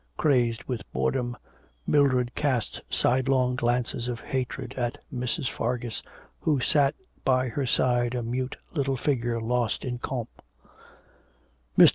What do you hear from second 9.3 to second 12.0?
lost in Comte. Mr.